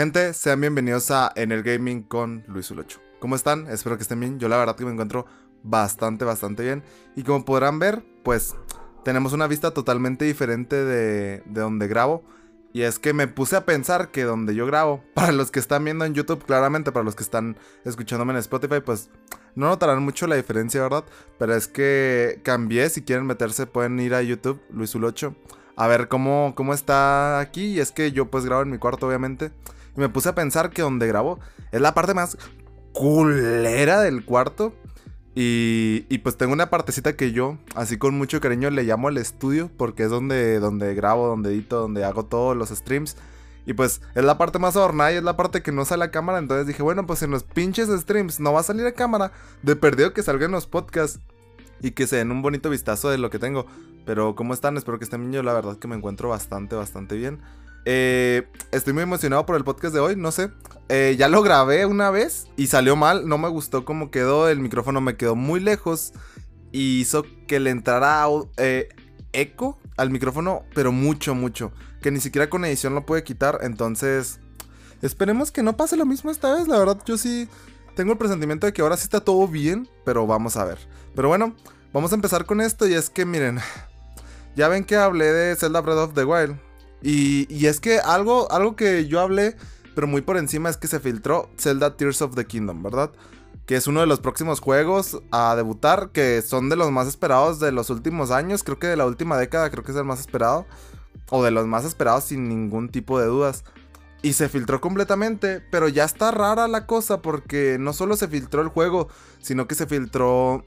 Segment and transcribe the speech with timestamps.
[0.00, 3.00] Gente, sean bienvenidos a En el Gaming con Luis Ulocho.
[3.18, 3.66] ¿Cómo están?
[3.66, 4.38] Espero que estén bien.
[4.38, 5.26] Yo la verdad que me encuentro
[5.62, 6.82] bastante, bastante bien.
[7.16, 8.56] Y como podrán ver, pues
[9.04, 12.24] tenemos una vista totalmente diferente de, de donde grabo.
[12.72, 15.84] Y es que me puse a pensar que donde yo grabo, para los que están
[15.84, 19.10] viendo en YouTube, claramente, para los que están escuchándome en Spotify, pues
[19.54, 21.04] no notarán mucho la diferencia, ¿verdad?
[21.38, 25.36] Pero es que cambié, si quieren meterse pueden ir a YouTube, Luis Ulocho,
[25.76, 27.74] a ver cómo, cómo está aquí.
[27.74, 29.52] Y es que yo pues grabo en mi cuarto, obviamente.
[30.00, 31.38] Me puse a pensar que donde grabo
[31.72, 32.38] es la parte más
[32.92, 34.74] culera del cuarto.
[35.34, 39.16] Y, y, pues tengo una partecita que yo, así con mucho cariño, le llamo el
[39.16, 43.16] estudio, porque es donde, donde grabo, donde edito, donde hago todos los streams.
[43.66, 46.10] Y pues es la parte más adornada y es la parte que no sale a
[46.10, 46.38] cámara.
[46.38, 49.32] Entonces dije, bueno, pues en los pinches streams no va a salir a cámara.
[49.62, 51.20] De perdido que salgan los podcasts
[51.80, 53.66] y que se den un bonito vistazo de lo que tengo.
[54.06, 54.76] Pero ¿cómo están?
[54.76, 55.32] Espero que estén bien.
[55.32, 57.40] Yo la verdad que me encuentro bastante, bastante bien.
[57.84, 60.50] Eh, estoy muy emocionado por el podcast de hoy, no sé.
[60.88, 64.58] Eh, ya lo grabé una vez y salió mal, no me gustó cómo quedó, el
[64.58, 66.12] micrófono me quedó muy lejos
[66.72, 68.88] y hizo que le entrara eh,
[69.32, 71.72] eco al micrófono, pero mucho, mucho.
[72.02, 74.40] Que ni siquiera con edición lo puede quitar, entonces
[75.02, 76.66] esperemos que no pase lo mismo esta vez.
[76.66, 77.48] La verdad, yo sí
[77.94, 80.78] tengo el presentimiento de que ahora sí está todo bien, pero vamos a ver.
[81.14, 81.54] Pero bueno,
[81.92, 83.60] vamos a empezar con esto y es que miren,
[84.56, 86.69] ya ven que hablé de Zelda Breath of the Wild.
[87.02, 89.56] Y, es que algo, algo que yo hablé,
[89.94, 93.10] pero muy por encima, es que se filtró Zelda Tears of the Kingdom, ¿verdad?
[93.66, 97.60] Que es uno de los próximos juegos a debutar, que son de los más esperados
[97.60, 100.20] de los últimos años, creo que de la última década, creo que es el más
[100.20, 100.66] esperado.
[101.32, 103.62] O de los más esperados sin ningún tipo de dudas.
[104.20, 108.62] Y se filtró completamente, pero ya está rara la cosa porque no solo se filtró
[108.62, 109.08] el juego,
[109.40, 110.64] sino que se filtró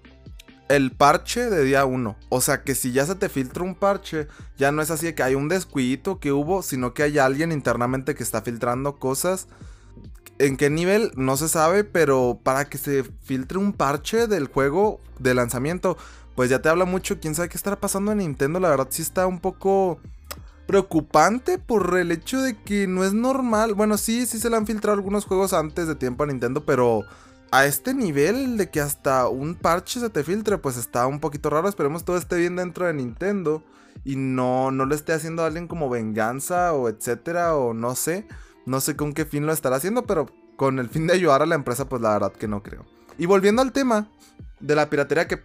[0.75, 2.15] el parche de día 1.
[2.29, 5.13] O sea que si ya se te filtra un parche, ya no es así de
[5.13, 9.47] que hay un descuidito que hubo, sino que hay alguien internamente que está filtrando cosas.
[10.39, 11.11] ¿En qué nivel?
[11.15, 15.95] No se sabe, pero para que se filtre un parche del juego de lanzamiento,
[16.35, 17.19] pues ya te habla mucho.
[17.19, 18.59] Quién sabe qué estará pasando en Nintendo.
[18.59, 19.99] La verdad, sí está un poco
[20.65, 23.75] preocupante por el hecho de que no es normal.
[23.75, 27.03] Bueno, sí, sí se le han filtrado algunos juegos antes de tiempo a Nintendo, pero
[27.53, 31.51] a este nivel de que hasta un parche se te filtre, pues está un poquito
[31.51, 31.69] raro.
[31.69, 33.63] Esperemos todo esté bien dentro de Nintendo
[34.03, 38.27] y no, no le esté haciendo alguien como venganza o etcétera, o no sé.
[38.65, 41.45] No sé con qué fin lo estará haciendo, pero con el fin de ayudar a
[41.45, 42.87] la empresa, pues la verdad que no creo.
[43.19, 44.07] Y volviendo al tema
[44.59, 45.39] de la piratería que,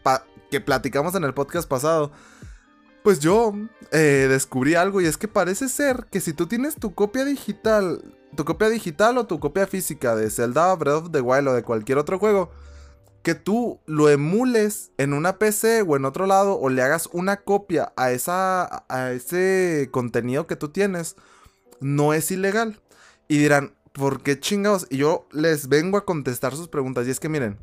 [0.51, 2.11] que platicamos en el podcast pasado,
[3.09, 3.55] pues yo
[3.91, 8.03] eh, descubrí algo y es que parece ser que si tú tienes tu copia digital
[8.37, 11.63] tu copia digital o tu copia física de Zelda Breath of the Wild o de
[11.63, 12.51] cualquier otro juego,
[13.23, 17.39] que tú lo emules en una PC o en otro lado o le hagas una
[17.39, 21.17] copia a, esa, a ese contenido que tú tienes,
[21.81, 22.79] no es ilegal.
[23.27, 24.87] Y dirán, ¿por qué chingados?
[24.91, 27.07] Y yo les vengo a contestar sus preguntas.
[27.07, 27.57] Y es que miren,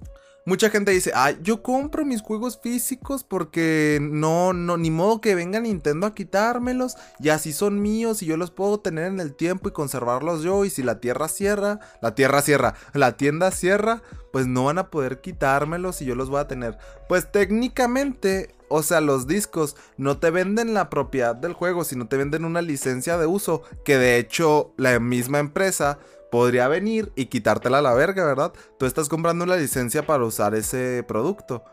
[0.48, 5.34] Mucha gente dice, ay, yo compro mis juegos físicos porque no, no, ni modo que
[5.34, 9.34] venga Nintendo a quitármelos y así son míos y yo los puedo tener en el
[9.34, 14.04] tiempo y conservarlos yo y si la tierra cierra, la tierra cierra, la tienda cierra,
[14.32, 16.78] pues no van a poder quitármelos y yo los voy a tener.
[17.10, 22.18] Pues técnicamente, o sea, los discos no te venden la propiedad del juego, sino te
[22.18, 25.98] venden una licencia de uso que de hecho la misma empresa
[26.32, 28.54] podría venir y quitártela a la verga, ¿verdad?
[28.78, 31.64] Tú estás comprando la licencia para usar ese producto.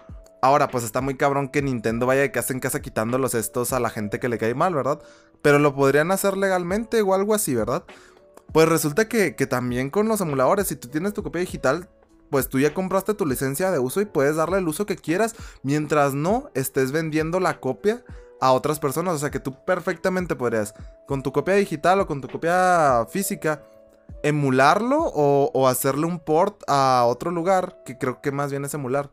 [0.41, 3.81] Ahora, pues está muy cabrón que Nintendo vaya de casa en casa quitándolos estos a
[3.81, 5.01] la gente que le cae mal, ¿verdad?
[5.41, 7.85] Pero lo podrían hacer legalmente o algo así, ¿verdad?
[8.53, 11.89] Pues resulta que, que también con los emuladores, si tú tienes tu copia digital,
[12.33, 15.37] pues tú ya compraste tu licencia de uso y puedes darle el uso que quieras
[15.63, 18.03] mientras no estés vendiendo la copia
[18.41, 19.15] a otras personas.
[19.15, 20.75] O sea que tú perfectamente podrías,
[21.07, 23.63] con tu copia digital o con tu copia física,
[24.23, 29.11] emularlo o, hacerle un port a otro lugar, que creo que más bien es emular.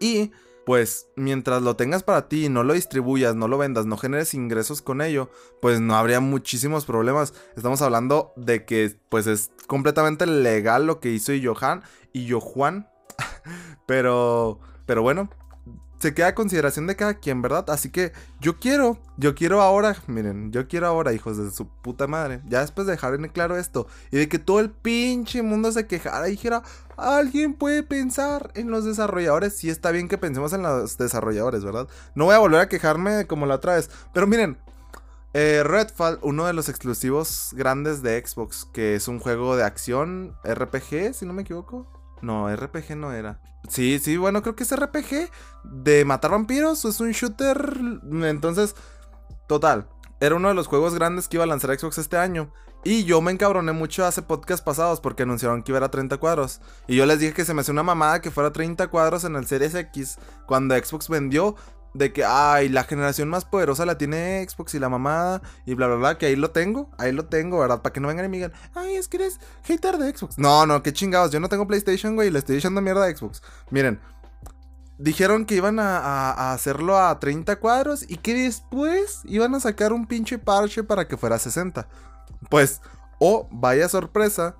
[0.00, 0.32] Y
[0.66, 4.82] pues mientras lo tengas para ti, no lo distribuyas, no lo vendas, no generes ingresos
[4.82, 5.30] con ello,
[5.62, 7.32] pues no habría muchísimos problemas.
[7.56, 12.88] Estamos hablando de que pues es completamente legal lo que hizo Johan y Johan.
[13.86, 15.28] pero pero bueno,
[15.98, 17.68] se queda a consideración de cada quien, ¿verdad?
[17.70, 22.06] Así que yo quiero, yo quiero ahora, miren, yo quiero ahora, hijos de su puta
[22.06, 25.72] madre, ya después de dejar en claro esto y de que todo el pinche mundo
[25.72, 26.62] se quejara y dijera,
[26.96, 31.88] alguien puede pensar en los desarrolladores, sí está bien que pensemos en los desarrolladores, ¿verdad?
[32.14, 34.58] No voy a volver a quejarme como la otra vez, pero miren,
[35.34, 40.34] eh, Redfall, uno de los exclusivos grandes de Xbox, que es un juego de acción
[40.44, 41.97] RPG, si no me equivoco.
[42.22, 43.40] No, RPG no era.
[43.68, 45.30] Sí, sí, bueno, creo que es RPG
[45.64, 47.74] de matar vampiros, es un shooter.
[48.24, 48.74] Entonces,
[49.46, 49.88] total,
[50.20, 52.52] era uno de los juegos grandes que iba a lanzar Xbox este año.
[52.84, 56.60] Y yo me encabroné mucho hace podcast pasados porque anunciaron que iba a 30 cuadros.
[56.86, 59.34] Y yo les dije que se me hacía una mamada que fuera 30 cuadros en
[59.34, 61.56] el Series X cuando Xbox vendió
[61.94, 65.86] de que, ay, la generación más poderosa la tiene Xbox y la mamada y bla,
[65.86, 67.82] bla, bla, que ahí lo tengo, ahí lo tengo, ¿verdad?
[67.82, 70.38] Para que no vengan y me digan, ay, es que eres hater de Xbox.
[70.38, 73.42] No, no, qué chingados, yo no tengo PlayStation, güey, le estoy echando mierda a Xbox.
[73.70, 74.00] Miren,
[74.98, 80.06] dijeron que iban a, hacerlo a 30 cuadros y que después iban a sacar un
[80.06, 81.88] pinche parche para que fuera a 60.
[82.50, 82.80] Pues,
[83.18, 84.56] oh, vaya sorpresa,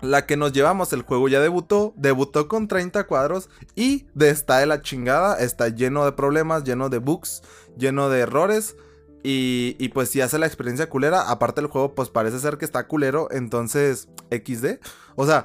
[0.00, 4.58] la que nos llevamos, el juego ya debutó, debutó con 30 cuadros y de está
[4.58, 7.42] de la chingada, está lleno de problemas, lleno de bugs,
[7.76, 8.76] lleno de errores.
[9.22, 12.64] Y, y, pues si hace la experiencia culera, aparte el juego pues parece ser que
[12.64, 14.78] está culero, entonces XD.
[15.14, 15.44] O sea,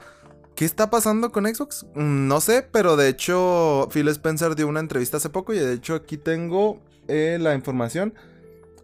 [0.56, 1.86] ¿qué está pasando con Xbox?
[1.94, 5.74] Mm, no sé, pero de hecho Phil Spencer dio una entrevista hace poco y de
[5.74, 6.80] hecho aquí tengo
[7.10, 8.13] eh, la información.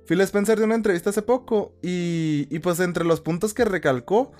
[0.08, 4.34] Phil Spencer dio una entrevista hace poco y, y pues entre los puntos que recalcó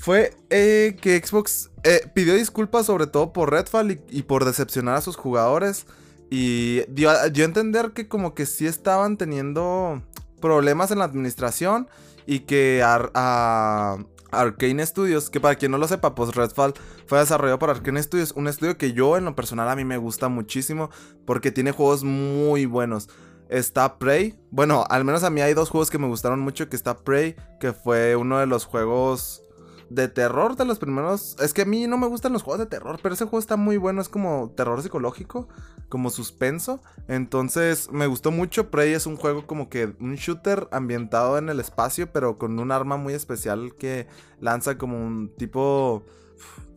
[0.00, 5.00] fue eh, que Xbox eh, pidió disculpas sobre todo por Redfall y, por decepcionar a
[5.02, 5.84] sus jugadores.
[6.30, 10.02] Y dio, a entender que como que sí estaban teniendo
[10.40, 11.86] problemas en la administración
[12.26, 13.98] y que a,
[14.32, 16.72] Arkane Studios, que para quien no lo sepa, pues Redfall
[17.06, 19.98] fue desarrollado por Arkane Studios, un estudio que yo en lo personal a mí me
[19.98, 20.88] gusta muchísimo
[21.26, 23.10] porque tiene juegos muy buenos.
[23.50, 26.76] Está Prey, bueno, al menos a mí hay dos juegos que me gustaron mucho, que
[26.76, 29.42] está Prey, que fue uno de los juegos
[29.90, 31.36] de terror de los primeros.
[31.40, 33.56] Es que a mí no me gustan los juegos de terror, pero ese juego está
[33.56, 34.00] muy bueno.
[34.00, 35.48] Es como terror psicológico,
[35.88, 36.80] como suspenso.
[37.08, 38.70] Entonces me gustó mucho.
[38.70, 42.72] Prey es un juego como que un shooter ambientado en el espacio, pero con un
[42.72, 44.06] arma muy especial que
[44.40, 46.04] lanza como un tipo.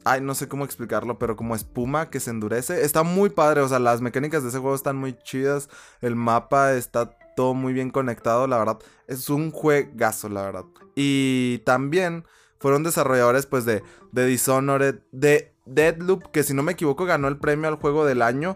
[0.06, 2.84] Ay, no sé cómo explicarlo, pero como espuma que se endurece.
[2.84, 5.70] Está muy padre, o sea, las mecánicas de ese juego están muy chidas.
[6.02, 8.80] El mapa está todo muy bien conectado, la verdad.
[9.08, 10.66] Es un juegazo, la verdad.
[10.96, 12.26] Y también
[12.64, 13.84] fueron desarrolladores pues de,
[14.14, 18.22] de Dishonored, de Deadloop, que si no me equivoco ganó el premio al juego del
[18.22, 18.56] año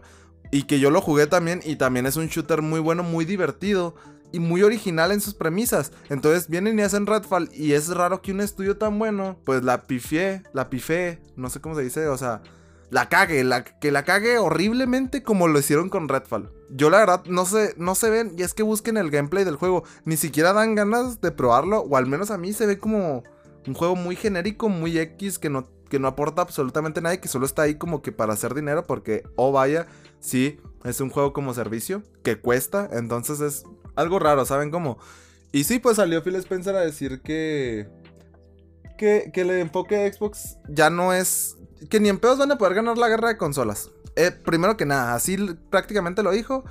[0.49, 3.95] y que yo lo jugué también y también es un shooter muy bueno, muy divertido
[4.31, 5.91] y muy original en sus premisas.
[6.07, 9.83] Entonces vienen y hacen Redfall y es raro que un estudio tan bueno, pues la
[9.83, 12.41] pifié, la pifé, no sé cómo se dice, o sea,
[12.89, 16.53] la cague, la, que la cague horriblemente como lo hicieron con Redfall.
[16.69, 19.57] Yo la verdad no sé, no se ven y es que busquen el gameplay del
[19.57, 23.23] juego, ni siquiera dan ganas de probarlo o al menos a mí se ve como
[23.67, 27.27] un juego muy genérico, muy X, que no, que no aporta absolutamente nada y que
[27.27, 29.87] solo está ahí como que para hacer dinero, porque, oh vaya,
[30.19, 33.63] sí, es un juego como servicio, que cuesta, entonces es
[33.95, 34.97] algo raro, ¿saben cómo?
[35.51, 37.87] Y sí, pues salió Phil Spencer a decir que,
[38.97, 41.57] que, que el enfoque de Xbox ya no es,
[41.89, 43.91] que ni en pedos van a poder ganar la guerra de consolas.
[44.15, 45.37] Eh, primero que nada, así
[45.69, 46.63] prácticamente lo dijo.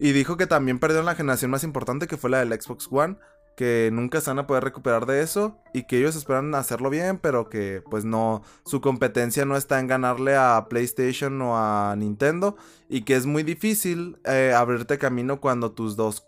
[0.00, 3.16] Y dijo que también perdieron la generación más importante que fue la del Xbox One
[3.58, 7.18] que nunca se van a poder recuperar de eso y que ellos esperan hacerlo bien,
[7.18, 12.56] pero que pues no, su competencia no está en ganarle a PlayStation o a Nintendo
[12.88, 16.24] y que es muy difícil eh, abrirte camino cuando tus dos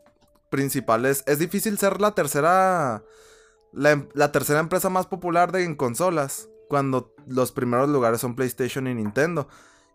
[0.51, 3.05] principales, es difícil ser la tercera,
[3.73, 8.89] la, la tercera empresa más popular de en consolas cuando los primeros lugares son PlayStation
[8.89, 9.47] y Nintendo.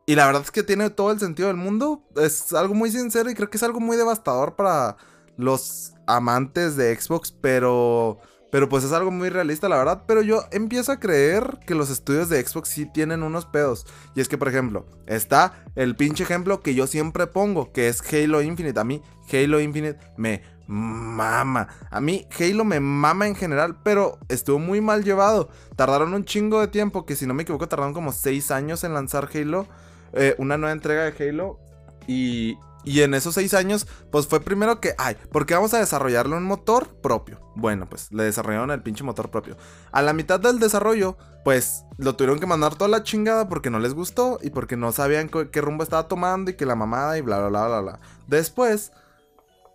[0.06, 3.30] Y la verdad es que tiene todo el sentido del mundo, es algo muy sincero
[3.30, 4.96] y creo que es algo muy devastador para
[5.38, 8.20] los amantes de Xbox, pero...
[8.52, 10.04] Pero pues es algo muy realista, la verdad.
[10.08, 13.86] Pero yo empiezo a creer que los estudios de Xbox sí tienen unos pedos.
[14.16, 18.02] Y es que, por ejemplo, está el pinche ejemplo que yo siempre pongo, que es
[18.14, 18.80] Halo Infinite.
[18.80, 21.68] A mí, Halo Infinite me mama.
[21.90, 25.50] A mí, Halo me mama en general, pero estuvo muy mal llevado.
[25.76, 28.94] Tardaron un chingo de tiempo, que si no me equivoco, tardaron como 6 años en
[28.94, 29.68] lanzar Halo.
[30.14, 31.60] Eh, una nueva entrega de Halo.
[32.08, 35.80] Y, y en esos seis años, pues fue primero que, ay, ¿por qué vamos a
[35.80, 37.40] desarrollarle un motor propio?
[37.56, 39.58] Bueno, pues le desarrollaron el pinche motor propio.
[39.92, 43.80] A la mitad del desarrollo, pues lo tuvieron que mandar toda la chingada porque no
[43.80, 47.22] les gustó y porque no sabían qué rumbo estaba tomando y que la mamada y
[47.22, 48.00] bla, bla, bla, bla, bla.
[48.28, 48.92] Después,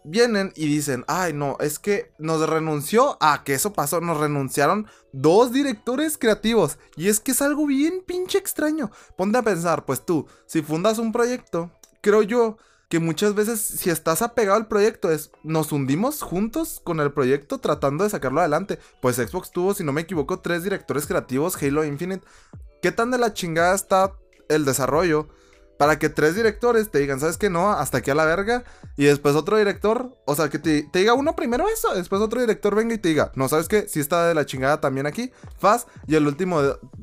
[0.04, 4.86] vienen y dicen, ay, no, es que nos renunció a que eso pasó, nos renunciaron
[5.12, 6.78] dos directores creativos.
[6.96, 8.90] Y es que es algo bien pinche extraño.
[9.16, 12.56] Ponte a pensar, pues tú, si fundas un proyecto, creo yo
[12.90, 17.58] que muchas veces si estás apegado al proyecto es nos hundimos juntos con el proyecto
[17.58, 18.80] tratando de sacarlo adelante.
[19.00, 22.26] Pues Xbox tuvo, si no me equivoco, tres directores creativos, Halo Infinite.
[22.82, 24.12] ¿Qué tan de la chingada está
[24.48, 25.28] el desarrollo?
[25.78, 27.48] Para que tres directores te digan, ¿sabes qué?
[27.48, 28.64] No, hasta aquí a la verga.
[28.96, 31.94] Y después otro director, o sea, que te, diga uno primero eso.
[31.94, 33.86] Después otro director venga y te diga, no, ¿sabes qué?
[33.88, 35.30] Si está de la chingada también aquí.
[35.58, 35.86] Faz.
[36.08, 36.60] Y el último,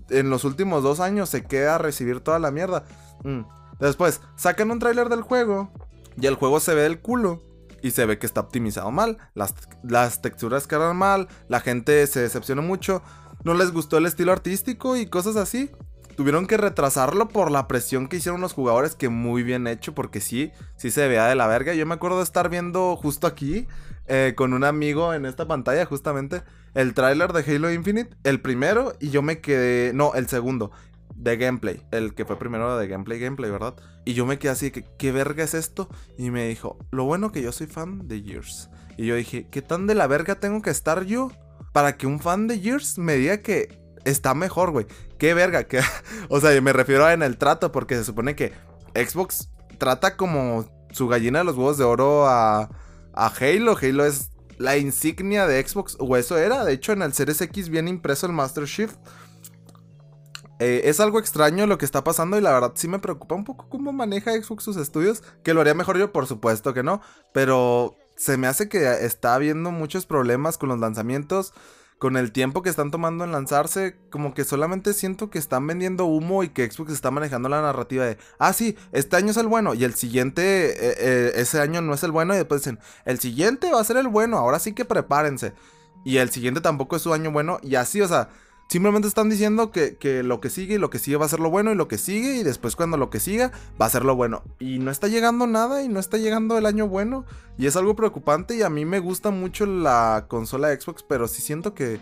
[0.10, 2.84] en los últimos dos años se queda a recibir toda la mierda.
[3.24, 3.57] Mm.
[3.79, 5.72] Después, sacan un tráiler del juego
[6.19, 7.43] y el juego se ve del culo.
[7.84, 9.17] y se ve que está optimizado mal.
[9.36, 13.03] Las, texturas quedan mal, la gente se decepcionó mucho,
[13.43, 15.69] no les gustó el estilo artístico y cosas así.
[16.15, 20.19] Tuvieron que retrasarlo por la presión que hicieron los jugadores, que muy bien hecho, porque
[20.19, 21.75] sí, sí se vea de la verga.
[21.75, 23.67] Yo me acuerdo de estar viendo justo aquí,
[24.07, 26.41] eh, con un amigo en esta pantalla, justamente,
[26.74, 30.72] el tráiler de Halo Infinite, el primero, y yo me quedé, no, el segundo,
[31.18, 33.76] de gameplay, el que fue primero de gameplay, gameplay, ¿verdad?
[34.06, 35.90] Y yo me quedé así, que, ¿qué verga es esto?
[36.18, 38.70] Y me dijo, lo bueno que yo soy fan de Gears.
[38.98, 41.32] Y yo dije, ¿qué tan de la verga tengo que estar yo
[41.74, 44.86] para que un fan de Gears me diga que está mejor, güey?
[45.18, 45.64] ¿Qué verga?
[45.66, 45.82] ¿Qué?
[46.30, 48.54] o sea, me refiero en el trato, porque se supone que
[48.94, 52.70] Xbox trata como su gallina de los huevos de oro a,
[53.14, 53.76] a Halo.
[53.82, 56.64] Halo es la insignia de Xbox, o eso era.
[56.64, 58.98] De hecho, en el Series X viene impreso el Master Shift.
[60.60, 63.44] Eh, es algo extraño lo que está pasando y la verdad sí me preocupa un
[63.44, 65.24] poco cómo maneja Xbox sus estudios.
[65.44, 67.02] Que lo haría mejor yo, por supuesto que no.
[67.34, 71.54] Pero se me hace que está habiendo muchos problemas con los lanzamientos
[71.98, 76.06] con el tiempo que están tomando en lanzarse, como que solamente siento que están vendiendo
[76.06, 79.48] humo y que Xbox está manejando la narrativa de, ah, sí, este año es el
[79.48, 82.80] bueno y el siguiente, eh, eh, ese año no es el bueno y después dicen,
[83.06, 85.54] el siguiente va a ser el bueno, ahora sí que prepárense.
[86.06, 88.30] Y el siguiente tampoco es su año bueno y así, o sea,
[88.68, 91.50] Simplemente están diciendo que, lo que sigue y lo que sigue va a ser lo
[91.50, 94.16] bueno y lo que sigue y después cuando lo que siga va a ser lo
[94.16, 94.44] bueno.
[94.60, 97.26] Y no está llegando nada y no está llegando el año bueno
[97.58, 101.42] y es algo preocupante y a mí me gusta mucho la consola Xbox, pero sí
[101.42, 102.02] siento que,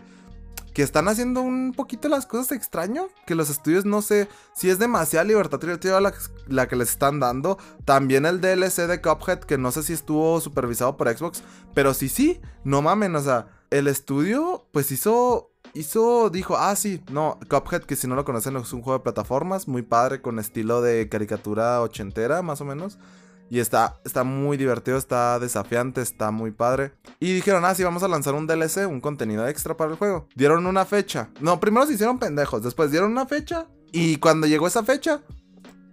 [0.74, 4.80] que están haciendo un poquito las cosas extraño, que los estudios no sé si es
[4.80, 6.16] demasiada libertad creativa la,
[6.48, 7.60] la que les están dando.
[7.86, 11.44] También el DLC de Cuphead, que no sé si estuvo supervisado por Xbox,
[11.76, 17.04] pero sí, sí, no mamen, o sea, el estudio pues hizo hizo, dijo, ah, sí,
[17.12, 20.40] no, Cuphead, que si no lo conocen, es un juego de plataformas, muy padre, con
[20.40, 22.98] estilo de caricatura ochentera, más o menos.
[23.50, 26.94] Y está, está muy divertido, está desafiante, está muy padre.
[27.20, 30.28] Y dijeron, ah, sí, vamos a lanzar un DLC, un contenido extra para el juego.
[30.34, 31.30] Dieron una fecha.
[31.42, 33.68] No, primero se hicieron pendejos, después dieron una fecha.
[33.92, 35.22] Y cuando llegó esa fecha,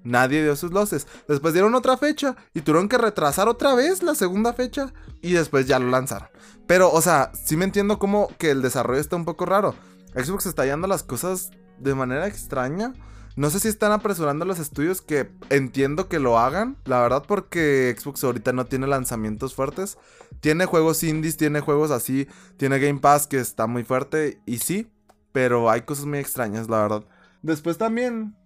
[0.05, 1.07] nadie dio sus luces.
[1.29, 4.93] Después dieron otra fecha y tuvieron que retrasar otra vez la segunda fecha.
[5.21, 6.29] Y después ya lo lanzaron.
[6.67, 9.75] Pero, o sea, sí me entiendo como que el desarrollo está un poco raro.
[10.15, 12.93] Xbox está hallando las cosas de manera extraña.
[13.35, 16.77] No sé si están apresurando los estudios que entiendo que lo hagan.
[16.85, 19.97] La verdad porque Xbox ahorita no tiene lanzamientos fuertes.
[20.41, 22.29] Tiene juegos indies, tiene juegos así.
[22.59, 24.41] Tiene Game Pass que está muy fuerte.
[24.45, 24.91] Y sí,
[25.33, 27.05] pero hay cosas muy extrañas, la verdad.
[27.43, 28.37] Después también...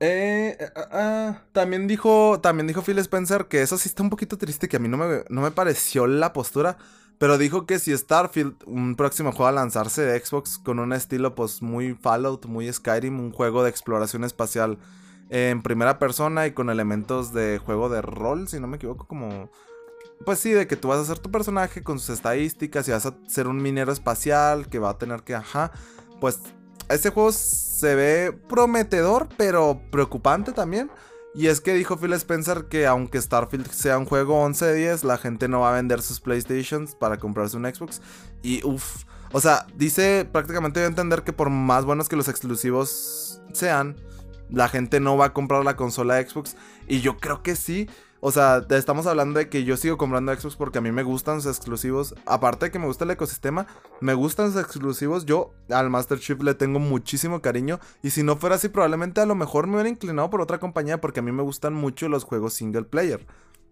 [0.00, 4.10] Eh, eh, ah, ah, también dijo, también dijo Phil Spencer que eso sí está un
[4.10, 6.76] poquito triste, que a mí no me, no me pareció la postura.
[7.18, 11.34] Pero dijo que si Starfield, un próximo juego a lanzarse de Xbox con un estilo
[11.34, 14.78] pues muy Fallout, muy Skyrim, un juego de exploración espacial
[15.30, 19.50] en primera persona y con elementos de juego de rol, si no me equivoco, como...
[20.24, 23.04] Pues sí, de que tú vas a ser tu personaje con sus estadísticas y vas
[23.04, 25.72] a ser un minero espacial que va a tener que, ajá,
[26.20, 26.40] pues
[26.88, 30.90] ese juego se ve prometedor, pero preocupante también.
[31.34, 35.04] Y es que dijo Phil Spencer que aunque Starfield sea un juego 11 de 10,
[35.04, 38.00] la gente no va a vender sus PlayStations para comprarse un Xbox.
[38.40, 43.96] Y uff, o sea, dice prácticamente entender que por más buenos que los exclusivos sean,
[44.48, 46.56] la gente no va a comprar la consola Xbox.
[46.86, 47.88] Y yo creo que sí.
[48.26, 51.42] O sea, estamos hablando de que yo sigo comprando Xbox porque a mí me gustan
[51.42, 52.14] sus exclusivos.
[52.24, 53.66] Aparte de que me gusta el ecosistema,
[54.00, 55.26] me gustan sus exclusivos.
[55.26, 57.80] Yo al Master Chief le tengo muchísimo cariño.
[58.02, 61.02] Y si no fuera así, probablemente a lo mejor me hubiera inclinado por otra compañía
[61.02, 63.26] porque a mí me gustan mucho los juegos single player.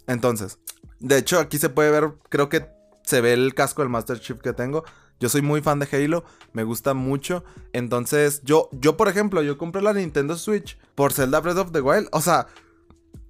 [0.06, 0.58] Entonces,
[1.00, 2.68] de hecho, aquí se puede ver, creo que
[3.04, 4.84] se ve el casco del Master Chief que tengo.
[5.18, 7.42] Yo soy muy fan de Halo, me gusta mucho.
[7.72, 11.80] Entonces, yo, yo por ejemplo, yo compré la Nintendo Switch por Zelda Breath of the
[11.80, 12.08] Wild.
[12.12, 12.48] O sea,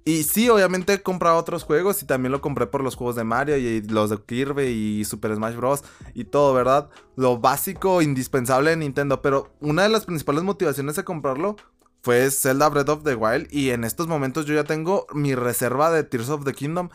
[0.05, 3.23] y sí, obviamente he comprado otros juegos y también lo compré por los juegos de
[3.23, 5.83] Mario y los de Kirby y Super Smash Bros.
[6.13, 6.89] y todo, ¿verdad?
[7.15, 9.21] Lo básico, indispensable de Nintendo.
[9.21, 11.55] Pero una de las principales motivaciones de comprarlo
[12.01, 13.47] fue Zelda Breath of the Wild.
[13.49, 16.89] Y en estos momentos yo ya tengo mi reserva de Tears of the Kingdom.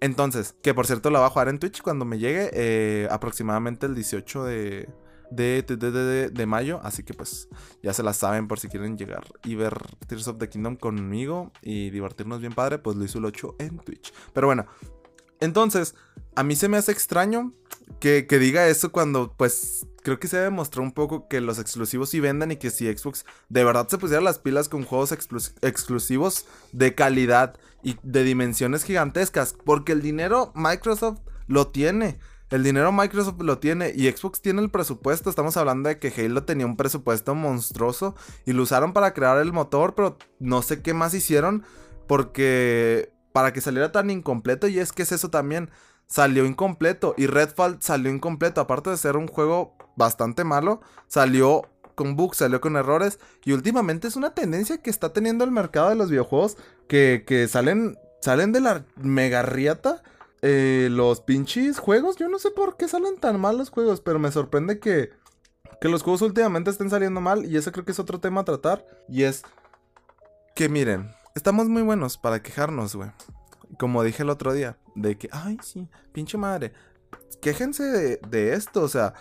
[0.00, 3.86] Entonces, que por cierto la voy a jugar en Twitch cuando me llegue, eh, aproximadamente
[3.86, 4.88] el 18 de,
[5.30, 5.62] de,
[6.32, 6.80] de, mayo.
[6.82, 7.48] Así que pues
[7.82, 11.52] ya se la saben por si quieren llegar y ver Tears of the Kingdom conmigo
[11.62, 14.12] y divertirnos bien padre, pues lo hizo el 8 en Twitch.
[14.32, 14.66] Pero bueno,
[15.40, 15.94] entonces,
[16.36, 17.52] a mí se me hace extraño
[17.98, 22.10] que, que, diga eso cuando pues creo que se demostró un poco que los exclusivos
[22.10, 26.46] sí venden y que si Xbox de verdad se pusiera las pilas con juegos exclusivos
[26.72, 32.18] de calidad y de dimensiones gigantescas, porque el dinero Microsoft lo tiene.
[32.50, 35.30] El dinero Microsoft lo tiene y Xbox tiene el presupuesto.
[35.30, 39.52] Estamos hablando de que Halo tenía un presupuesto monstruoso y lo usaron para crear el
[39.52, 41.62] motor, pero no sé qué más hicieron
[42.08, 45.70] porque para que saliera tan incompleto y es que es eso también.
[46.08, 47.14] salió incompleto.
[47.16, 48.60] Y Redfall salió incompleto.
[48.60, 51.62] Aparte de ser un juego bastante malo, salió
[51.94, 53.20] con bugs, salió con errores.
[53.44, 56.56] Y últimamente es una tendencia que está teniendo el mercado de los videojuegos
[56.88, 60.02] que, que salen, salen de la mega riata.
[60.42, 64.18] Eh, los pinches juegos, yo no sé por qué salen tan mal los juegos, pero
[64.18, 65.10] me sorprende que,
[65.80, 67.44] que los juegos últimamente estén saliendo mal.
[67.44, 68.86] Y ese creo que es otro tema a tratar.
[69.08, 69.42] Y es
[70.54, 73.10] que miren, estamos muy buenos para quejarnos, güey.
[73.78, 76.72] Como dije el otro día, de que, ay, sí, pinche madre.
[77.40, 79.14] Quéjense de, de esto, o sea,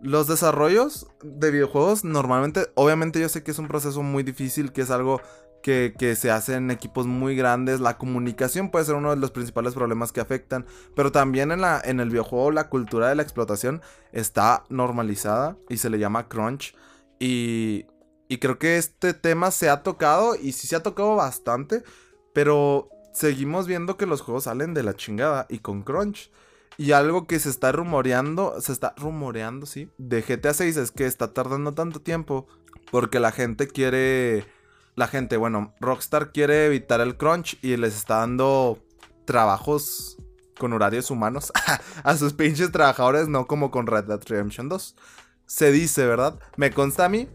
[0.00, 4.82] los desarrollos de videojuegos normalmente, obviamente yo sé que es un proceso muy difícil, que
[4.82, 5.20] es algo
[5.66, 7.80] que, se hace en equipos muy grandes.
[7.80, 10.64] La comunicación puede ser uno de los principales problemas que afectan.
[10.94, 13.82] Pero también en, la, en el videojuego la cultura de la explotación
[14.12, 16.76] está normalizada y se le llama crunch.
[17.18, 17.86] Y,
[18.28, 21.82] y creo que este tema se ha tocado y sí se ha tocado bastante.
[22.32, 26.30] Pero seguimos viendo que los juegos salen de la chingada y con crunch.
[26.78, 31.06] Y algo que se está rumoreando, se está rumoreando, sí, de GTA 6 es que
[31.06, 32.46] está tardando tanto tiempo
[32.90, 34.44] porque la gente quiere,
[34.96, 38.82] la gente, bueno, Rockstar quiere evitar el crunch y les está dando
[39.24, 40.16] trabajos
[40.58, 41.52] con horarios humanos
[42.02, 44.96] a sus pinches trabajadores, no como con Red Dead Redemption 2.
[45.46, 46.38] Se dice, ¿verdad?
[46.56, 47.28] Me consta a mí,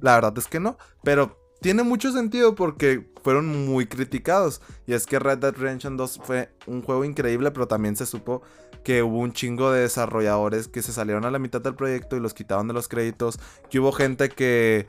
[0.00, 4.60] la verdad es que no, pero tiene mucho sentido porque fueron muy criticados.
[4.86, 8.42] Y es que Red Dead Redemption 2 fue un juego increíble, pero también se supo
[8.84, 12.20] que hubo un chingo de desarrolladores que se salieron a la mitad del proyecto y
[12.20, 13.40] los quitaron de los créditos.
[13.70, 14.86] Que hubo gente que.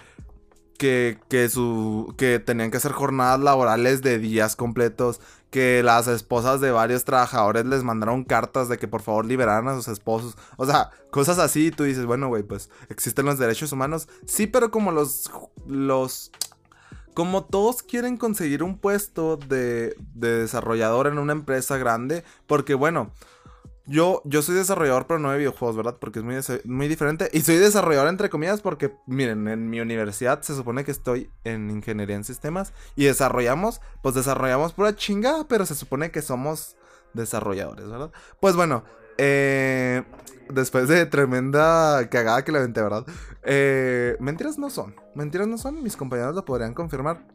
[0.77, 5.19] Que, que, su, que tenían que hacer jornadas laborales de días completos,
[5.49, 9.75] que las esposas de varios trabajadores les mandaron cartas de que por favor liberaran a
[9.75, 10.37] sus esposos.
[10.57, 14.07] O sea, cosas así, tú dices, bueno, güey, pues existen los derechos humanos.
[14.25, 15.31] Sí, pero como los,
[15.65, 16.31] los
[17.17, 23.11] como todos quieren conseguir un puesto de, desarrollador en una empresa grande, porque bueno,
[23.87, 25.97] yo, yo soy desarrollador, pero no de videojuegos, ¿verdad?
[25.99, 27.29] Porque es muy, muy diferente.
[27.31, 31.69] Y soy desarrollador entre comillas porque, miren, en mi universidad se supone que estoy en
[31.69, 36.75] ingeniería en sistemas y desarrollamos, pues desarrollamos pura chingada, pero se supone que somos
[37.13, 38.11] desarrolladores, ¿verdad?
[38.41, 38.83] Pues bueno,
[39.17, 40.03] eh,
[40.49, 43.05] después de tremenda cagada que la vente, ¿verdad?
[43.43, 44.95] Eh, mentiras no son.
[45.15, 45.81] Mentiras no son.
[45.81, 47.25] Mis compañeros lo podrían confirmar.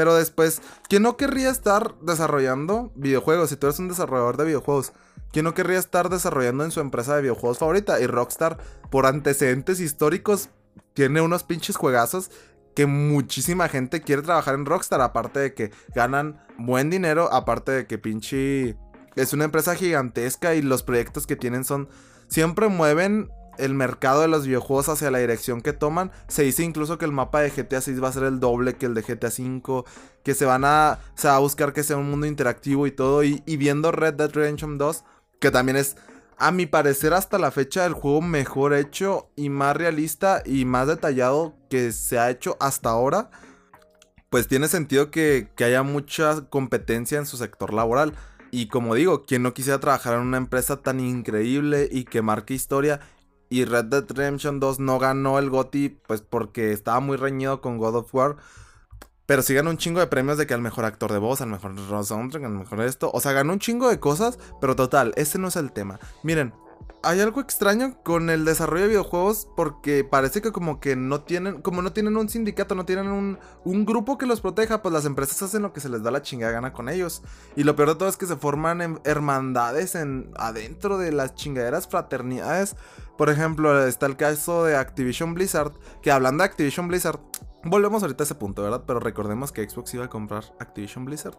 [0.00, 3.50] Pero después, ¿quién no querría estar desarrollando videojuegos?
[3.50, 4.94] Si tú eres un desarrollador de videojuegos,
[5.30, 8.00] ¿quién no querría estar desarrollando en su empresa de videojuegos favorita?
[8.00, 8.56] Y Rockstar,
[8.90, 10.48] por antecedentes históricos,
[10.94, 12.30] tiene unos pinches juegazos
[12.74, 15.02] que muchísima gente quiere trabajar en Rockstar.
[15.02, 18.78] Aparte de que ganan buen dinero, aparte de que pinche
[19.16, 21.90] es una empresa gigantesca y los proyectos que tienen son...
[22.28, 26.10] Siempre mueven el mercado de los videojuegos hacia la dirección que toman.
[26.28, 28.86] Se dice incluso que el mapa de GTA 6 va a ser el doble que
[28.86, 29.84] el de GTA 5.
[30.22, 30.98] Que se van a.
[31.24, 33.24] Va a buscar que sea un mundo interactivo y todo.
[33.24, 35.04] Y, y, viendo Red Dead Redemption 2,
[35.40, 35.96] que también es.
[36.36, 40.86] A mi parecer, hasta la fecha, el juego mejor hecho y más realista y más
[40.86, 43.30] detallado que se ha hecho hasta ahora.
[44.30, 48.14] Pues tiene sentido que, que haya mucha competencia en su sector laboral.
[48.50, 52.54] Y como digo, quien no quisiera trabajar en una empresa tan increíble y que marque
[52.54, 53.00] historia.
[53.50, 57.78] Y Red Dead Redemption 2 no ganó el GOTY, pues porque estaba muy reñido con
[57.78, 58.36] God of War.
[59.26, 61.50] Pero sí ganó un chingo de premios de que al mejor actor de voz, al
[61.50, 63.10] mejor soundtrack, al mejor esto.
[63.12, 65.98] O sea, ganó un chingo de cosas, pero total, ese no es el tema.
[66.22, 66.54] Miren,
[67.02, 71.62] hay algo extraño con el desarrollo de videojuegos porque parece que como que no tienen,
[71.62, 75.06] como no tienen un sindicato, no tienen un, un, grupo que los proteja, pues las
[75.06, 77.22] empresas hacen lo que se les da la chingada gana con ellos.
[77.56, 81.88] Y lo peor de todo es que se forman hermandades en, adentro de las chingaderas
[81.88, 82.76] fraternidades.
[83.16, 87.20] Por ejemplo, está el caso de Activision Blizzard, que hablando de Activision Blizzard,
[87.64, 88.84] volvemos ahorita a ese punto, ¿verdad?
[88.86, 91.36] Pero recordemos que Xbox iba a comprar Activision Blizzard.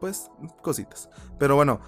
[0.00, 0.30] Pues
[0.62, 1.10] cositas.
[1.38, 1.80] Pero bueno,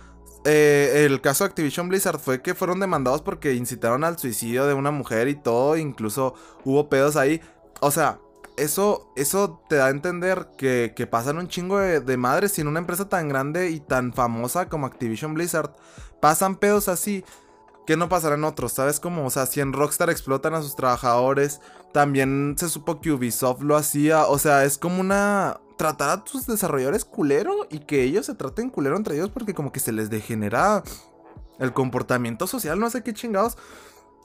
[0.45, 4.75] eh, el caso de Activision Blizzard fue que fueron demandados porque incitaron al suicidio de
[4.75, 7.41] una mujer y todo, incluso hubo pedos ahí.
[7.81, 8.19] O sea,
[8.57, 12.67] eso, eso te da a entender que, que pasan un chingo de, de madres sin
[12.67, 15.75] una empresa tan grande y tan famosa como Activision Blizzard.
[16.21, 17.25] Pasan pedos así
[17.87, 19.27] que no pasarán otros, ¿sabes cómo?
[19.27, 21.61] O sea, si en Rockstar explotan a sus trabajadores,
[21.93, 26.47] también se supo que Ubisoft lo hacía, o sea, es como una tratar a tus
[26.47, 30.11] desarrolladores culero y que ellos se traten culero entre ellos porque como que se les
[30.11, 30.83] degenera
[31.59, 33.57] el comportamiento social, no sé qué chingados.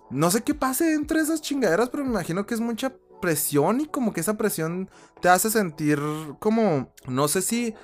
[0.10, 3.88] No sé qué pase entre esas chingaderas, pero me imagino que es mucha presión y
[3.88, 4.90] como que esa presión
[5.22, 6.00] te hace sentir
[6.40, 7.76] como, no sé si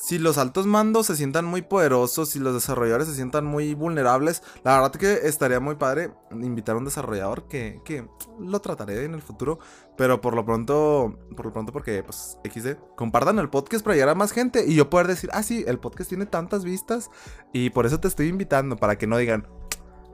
[0.00, 4.44] si los altos mandos se sientan muy poderosos, si los desarrolladores se sientan muy vulnerables,
[4.62, 9.14] la verdad que estaría muy padre invitar a un desarrollador que, que lo trataré en
[9.14, 9.58] el futuro.
[9.98, 14.10] Pero por lo pronto, por lo pronto porque pues XD, compartan el podcast para llegar
[14.10, 17.10] a más gente y yo poder decir, ah sí, el podcast tiene tantas vistas
[17.52, 19.48] y por eso te estoy invitando, para que no digan,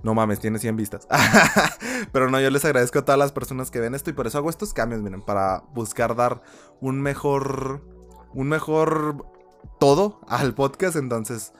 [0.02, 1.06] No mames, tiene 100 vistas.
[2.12, 4.38] Pero no, yo les agradezco a todas las personas que ven esto y por eso
[4.38, 6.42] hago estos cambios, miren, para buscar dar
[6.80, 7.82] un mejor,
[8.32, 9.26] un mejor
[9.80, 10.96] todo al podcast.
[10.96, 11.52] Entonces,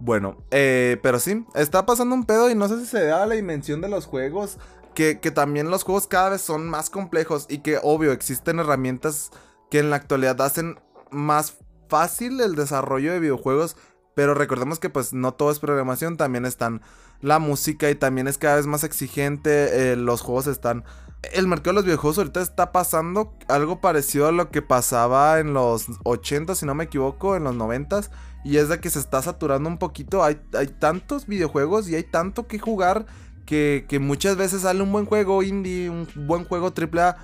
[0.00, 3.34] bueno, eh, pero sí, está pasando un pedo y no sé si se da la
[3.34, 4.58] dimensión de los juegos.
[4.94, 9.30] Que, también los juegos cada vez son más complejos y que obvio existen herramientas
[9.70, 10.78] que en la actualidad hacen
[11.10, 13.76] más fácil el desarrollo de videojuegos,
[14.14, 16.82] pero recordemos que pues no todo es programación, también están
[17.20, 20.84] la música y también es cada vez más exigente, eh, los juegos están...
[21.32, 25.54] El mercado de los videojuegos ahorita está pasando algo parecido a lo que pasaba en
[25.54, 28.00] los 80, si no me equivoco, en los 90
[28.44, 32.02] y es de que se está saturando un poquito, hay, hay tantos videojuegos y hay
[32.02, 33.06] tanto que jugar
[33.46, 37.16] que, muchas veces sale un buen juego indie, un buen juego AAA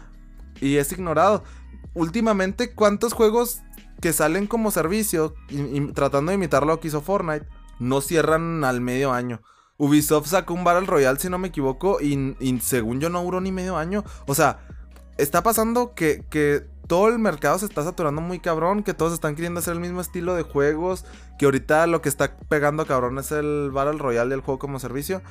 [0.61, 1.45] y es ignorado.
[1.95, 3.63] Últimamente, ¿cuántos juegos
[4.01, 5.35] que salen como servicio,
[5.95, 7.47] tratando de imitar lo que hizo Fortnite,
[7.79, 9.41] no cierran al medio año.
[9.77, 13.53] Ubisoft sacó un Battle Royale, si no me equivoco, y, según yo no duró ni
[13.53, 14.05] medio año.
[14.27, 14.61] O sea,
[15.19, 19.35] está pasando que, que todo el mercado se está saturando muy cabrón, que todos están
[19.35, 21.05] queriendo hacer el mismo estilo de juegos,
[21.39, 25.23] que ahorita lo que está pegando cabrón es el Battle Royale del juego como servicio.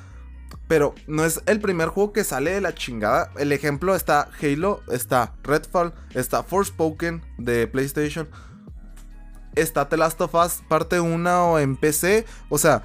[0.68, 3.32] Pero no es el primer juego que sale de la chingada.
[3.38, 8.28] El ejemplo está Halo, está Redfall, está Forspoken de PlayStation
[9.62, 12.26] está The Last of Us parte 1 o en PC.
[12.50, 12.84] O sea,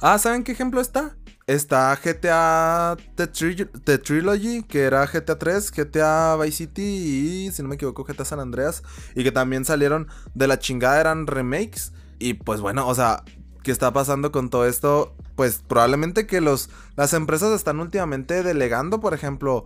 [0.00, 1.16] ah, ¿saben qué ejemplo está?
[1.46, 7.76] Está GTA The, Trilogy, que era GTA 3, GTA Vice City y, si no me
[7.76, 8.82] equivoco, GTA San Andreas.
[9.14, 11.92] Y que también salieron de la chingada, eran remakes.
[12.18, 13.22] Y pues bueno, o sea,
[13.66, 15.12] ¿qué está pasando con todo esto?
[15.34, 19.64] Pues probablemente que los, las empresas están últimamente delegando, por ejemplo,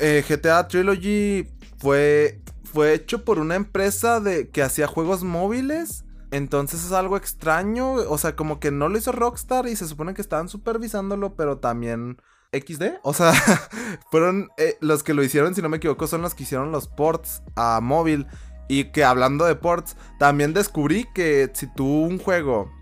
[0.00, 6.06] eh, GTA Trilogy fue fue hecho por una empresa de que hacía juegos móviles.
[6.30, 7.92] Entonces es algo extraño.
[7.92, 11.58] O sea, como que no lo hizo Rockstar y se supone que estaban supervisándolo, pero
[11.58, 12.16] también
[12.50, 12.94] XD.
[13.02, 13.32] O sea,
[14.10, 16.88] fueron eh, los que lo hicieron, si no me equivoco, son los que hicieron los
[16.88, 18.26] ports a móvil.
[18.68, 22.72] Y que hablando de ports, también descubrí que si tú un juego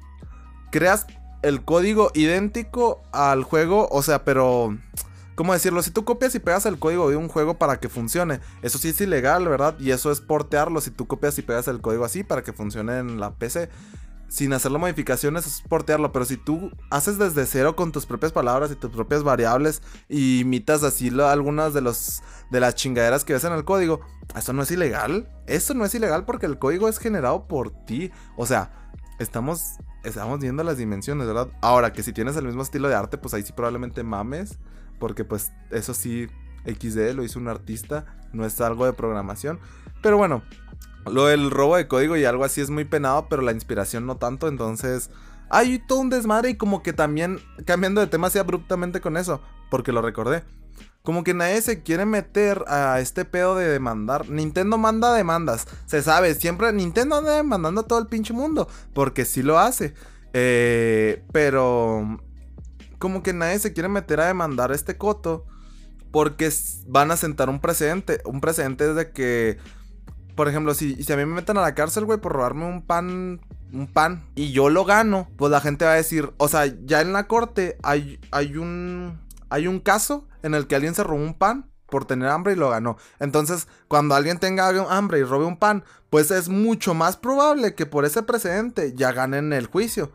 [0.72, 1.06] creas
[1.42, 4.76] el código idéntico al juego, o sea, pero
[5.34, 5.82] ¿Cómo decirlo?
[5.82, 8.90] Si tú copias y pegas el código de un juego para que funcione, eso sí
[8.90, 9.74] es ilegal, ¿verdad?
[9.78, 12.98] Y eso es portearlo si tú copias y pegas el código así para que funcione
[12.98, 13.70] en la PC.
[14.28, 18.70] Sin hacerle modificaciones es portearlo, pero si tú haces desde cero con tus propias palabras
[18.70, 23.44] y tus propias variables y imitas así algunas de los de las chingaderas que ves
[23.44, 24.00] en el código,
[24.36, 25.28] eso no es ilegal.
[25.46, 28.10] Eso no es ilegal porque el código es generado por ti.
[28.36, 28.70] O sea,
[29.18, 31.48] estamos estamos viendo las dimensiones, ¿verdad?
[31.60, 34.58] Ahora que si tienes el mismo estilo de arte, pues ahí sí probablemente mames.
[34.98, 36.28] Porque pues eso sí,
[36.64, 39.58] XD lo hizo un artista, no es algo de programación.
[40.00, 40.42] Pero bueno,
[41.10, 44.16] lo del robo de código y algo así es muy penado, pero la inspiración no
[44.16, 44.48] tanto.
[44.48, 45.10] Entonces,
[45.50, 49.40] hay todo un desmadre y como que también cambiando de tema así abruptamente con eso,
[49.70, 50.44] porque lo recordé.
[51.02, 54.28] Como que nadie se quiere meter a este pedo de demandar.
[54.28, 55.66] Nintendo manda demandas.
[55.86, 58.68] Se sabe, siempre Nintendo anda demandando a todo el pinche mundo.
[58.94, 59.94] Porque sí lo hace.
[60.32, 62.20] Eh, pero
[62.98, 65.44] como que nadie se quiere meter a demandar este coto
[66.12, 66.52] porque
[66.86, 68.20] van a sentar un precedente.
[68.24, 69.58] Un precedente de que,
[70.36, 72.82] por ejemplo, si, si a mí me meten a la cárcel, güey, por robarme un
[72.82, 73.40] pan,
[73.72, 77.00] un pan, y yo lo gano, pues la gente va a decir, o sea, ya
[77.00, 79.18] en la corte hay, hay un,
[79.52, 82.56] hay un caso en el que alguien se robó un pan por tener hambre y
[82.56, 82.96] lo ganó.
[83.20, 87.84] Entonces, cuando alguien tenga hambre y robe un pan, pues es mucho más probable que
[87.84, 90.10] por ese precedente ya ganen el juicio.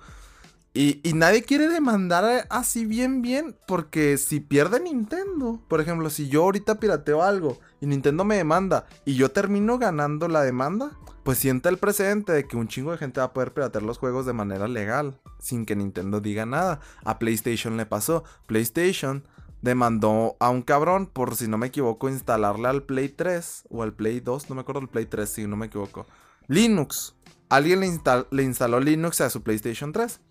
[0.74, 6.44] Y, nadie quiere demandar así bien, bien, porque si pierde Nintendo, por ejemplo, si yo
[6.44, 10.92] ahorita pirateo algo y Nintendo me demanda y yo termino ganando la demanda,
[11.28, 13.98] pues sienta el precedente de que un chingo de gente va a poder piratear los
[13.98, 16.80] juegos de manera legal, sin que Nintendo diga nada.
[17.04, 18.24] A PlayStation le pasó.
[18.46, 19.28] PlayStation
[19.62, 23.92] demandó a un cabrón por, si no me equivoco, instalarle al Play 3 o al
[23.92, 26.06] Play 2, no me acuerdo del Play 3, si no me equivoco.
[26.48, 27.18] Linux.
[27.50, 27.90] Alguien le,
[28.32, 30.22] le instaló Linux a su PlayStation 3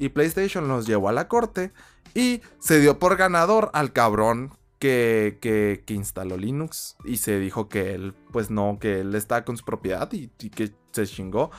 [0.00, 1.70] y PlayStation los llevó a la corte
[2.14, 4.50] y se dio por ganador al cabrón
[4.82, 9.64] que, instaló Linux y se dijo que él, pues no, que él está con su
[9.64, 11.50] propiedad y, que se chingó.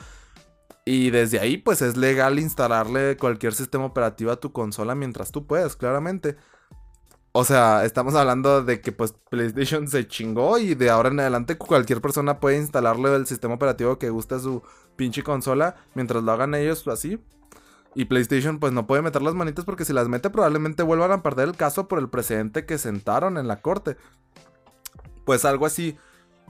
[0.84, 5.46] Y desde ahí, pues es legal instalarle cualquier sistema operativo a tu consola mientras tú
[5.46, 6.36] puedas, claramente.
[7.32, 11.56] O sea, estamos hablando de que pues PlayStation se chingó y de ahora en adelante
[11.56, 14.62] cualquier persona puede instalarle el sistema operativo que guste a su
[14.96, 17.18] pinche consola mientras lo hagan ellos así.
[17.94, 21.22] Y PlayStation pues no puede meter las manitas porque si las mete probablemente vuelvan a
[21.22, 23.96] perder el caso por el precedente que sentaron en la corte.
[25.24, 25.96] Pues algo así.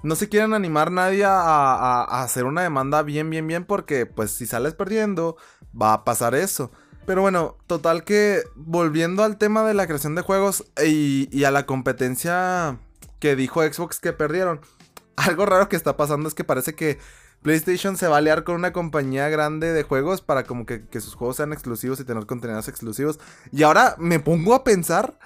[0.03, 4.47] No se quieren animar nadie a, hacer una demanda bien, bien, bien porque pues si
[4.47, 5.37] sales perdiendo
[5.81, 6.71] va a pasar eso.
[7.07, 11.51] Pero bueno, total que volviendo al tema de la creación de juegos y, y, a
[11.51, 12.79] la competencia
[13.19, 14.61] que dijo Xbox que perdieron,
[15.17, 16.99] algo raro que está pasando es que parece que
[17.45, 21.15] PlayStation se va a aliar con una compañía grande de juegos para como que, sus
[21.15, 23.21] juegos sean exclusivos y tener contenidos exclusivos.
[23.53, 25.19] Y ahora me pongo a pensar,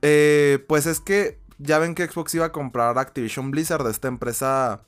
[0.00, 4.82] eh, pues es que ya ven que Xbox iba a comprar Activision Blizzard, esta empresa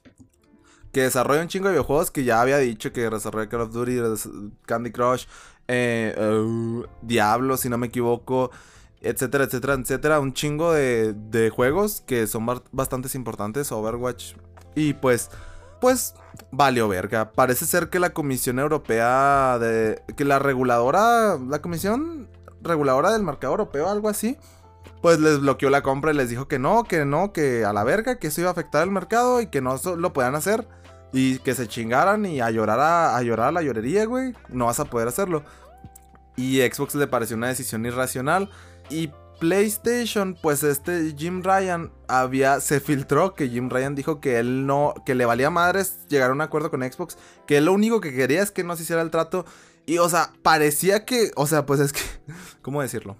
[0.92, 3.98] que desarrolla un chingo de videojuegos que ya había dicho que desarrolla Call of Duty,
[4.64, 5.26] Candy Crush,
[5.66, 8.52] eh, uh, Diablo, si no me equivoco,
[9.00, 10.20] etcétera, etcétera, etcétera.
[10.20, 14.34] Un chingo de, de juegos que son bastante importantes, Overwatch.
[14.76, 15.30] Y pues
[15.80, 16.14] pues
[16.50, 17.32] valió verga.
[17.32, 22.28] Parece ser que la Comisión Europea de que la reguladora, la Comisión
[22.62, 24.36] reguladora del mercado europeo, algo así,
[25.00, 27.84] pues les bloqueó la compra y les dijo que no, que no, que a la
[27.84, 30.66] verga, que eso iba a afectar el mercado y que no lo puedan hacer
[31.12, 34.66] y que se chingaran y a llorar a, a llorar a la llorería, güey, no
[34.66, 35.42] vas a poder hacerlo.
[36.36, 38.50] Y Xbox le pareció una decisión irracional
[38.88, 39.10] y
[39.40, 44.94] PlayStation, pues este Jim Ryan había se filtró que Jim Ryan dijo que él no
[45.04, 48.14] que le valía madres llegar a un acuerdo con Xbox, que él lo único que
[48.14, 49.44] quería es que no se hiciera el trato.
[49.86, 52.02] Y o sea, parecía que, o sea, pues es que
[52.62, 53.16] ¿cómo decirlo?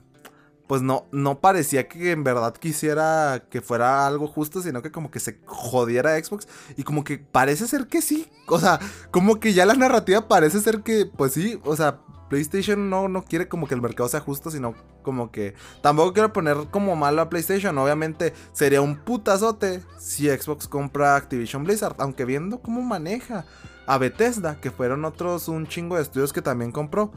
[0.69, 5.11] Pues no no parecía que en verdad quisiera que fuera algo justo, sino que como
[5.11, 6.47] que se jodiera Xbox.
[6.77, 8.79] Y como que parece ser que sí, o sea,
[9.11, 13.23] como que ya la narrativa parece ser que pues sí, o sea, PlayStation no, no
[13.23, 17.21] quiere como que el mercado sea justo, sino como que tampoco quiero poner como malo
[17.21, 17.77] a PlayStation.
[17.77, 23.45] Obviamente sería un putazote si Xbox compra Activision Blizzard, aunque viendo cómo maneja
[23.87, 27.13] a Bethesda, que fueron otros un chingo de estudios que también compró.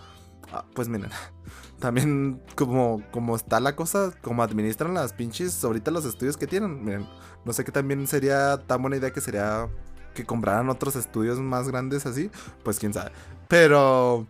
[0.52, 1.12] Ah, pues miren,
[1.80, 6.84] también como, como está la cosa, como administran las pinches ahorita los estudios que tienen.
[6.84, 7.08] Miren,
[7.45, 9.69] no sé qué también sería tan buena idea que sería
[10.15, 12.32] que compraran otros estudios más grandes así,
[12.63, 13.12] pues quién sabe.
[13.47, 14.28] Pero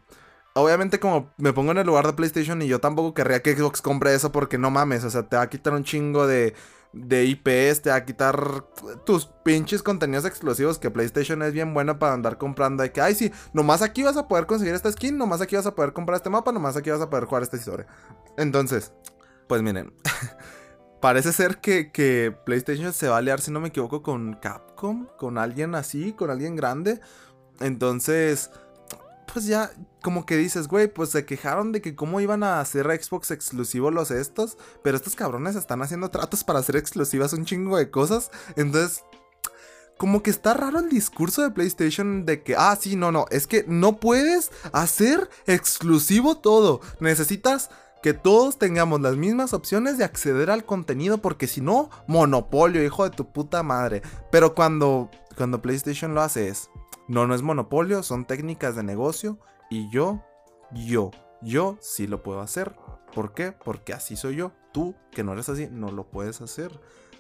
[0.54, 3.82] obviamente como me pongo en el lugar de PlayStation y yo tampoco querría que Xbox
[3.82, 6.54] compre eso porque no mames, o sea, te va a quitar un chingo de,
[6.94, 8.66] de IPs, te va a quitar
[9.04, 12.84] tus pinches contenidos exclusivos que PlayStation es bien bueno para andar comprando.
[12.84, 15.66] De que, ay, sí, nomás aquí vas a poder conseguir esta skin, nomás aquí vas
[15.66, 17.88] a poder comprar este mapa, nomás aquí vas a poder jugar esta historia.
[18.38, 18.94] Entonces,
[19.48, 19.94] pues miren,
[21.02, 25.08] parece ser que, que PlayStation se va a aliar, si no me equivoco, con Capcom,
[25.18, 27.02] con alguien así, con alguien grande.
[27.60, 28.52] Entonces
[29.34, 29.72] pues ya
[30.04, 33.90] como que dices, güey, pues se quejaron de que cómo iban a hacer Xbox exclusivo
[33.90, 38.30] los estos, pero estos cabrones están haciendo tratos para hacer exclusivas un chingo de cosas,
[38.56, 39.04] entonces
[39.98, 43.48] como que está raro el discurso de PlayStation de que, ah, sí, no, no, es
[43.48, 47.70] que no puedes hacer exclusivo todo, necesitas
[48.04, 53.10] que todos tengamos las mismas opciones de acceder al contenido porque si no, monopolio, hijo
[53.10, 54.02] de tu puta madre.
[54.30, 56.70] Pero cuando cuando PlayStation lo hace es
[57.08, 59.40] no, no es monopolio, son técnicas de negocio
[59.70, 60.24] y yo,
[60.72, 61.12] yo,
[61.42, 62.76] yo sí lo puedo hacer.
[63.14, 63.52] ¿Por qué?
[63.52, 64.52] Porque así soy yo.
[64.72, 66.80] Tú, que no eres así, no lo puedes hacer.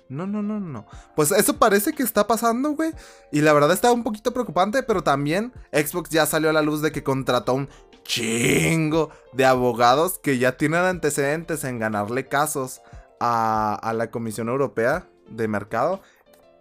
[0.09, 0.85] No, no, no, no.
[1.15, 2.91] Pues eso parece que está pasando, güey.
[3.31, 6.81] Y la verdad está un poquito preocupante, pero también Xbox ya salió a la luz
[6.81, 7.69] de que contrató un
[8.03, 12.81] chingo de abogados que ya tienen antecedentes en ganarle casos
[13.19, 16.01] a, a la Comisión Europea de Mercado.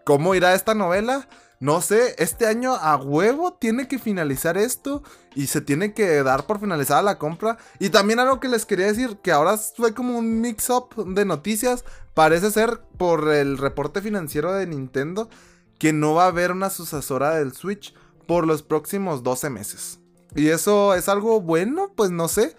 [0.05, 1.29] ¿Cómo irá esta novela?
[1.63, 5.05] No sé, este año a huevo tiene que finalizar esto
[5.37, 7.57] y se tiene que dar por finalizada la compra.
[7.79, 11.85] Y también algo que les quería decir, que ahora fue como un mix-up de noticias.
[12.15, 15.31] Parece ser por el reporte financiero de Nintendo
[15.79, 17.95] que no va a haber una sucesora del Switch
[18.27, 20.01] por los próximos 12 meses.
[20.35, 22.57] Y eso es algo bueno, pues no sé.